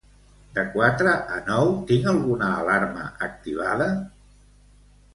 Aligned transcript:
De 0.53 0.63
quatre 0.75 1.11
a 1.35 1.37
nou 1.51 1.69
tinc 1.93 2.09
alguna 2.15 2.49
alarma 2.65 3.07
activada? 3.31 3.93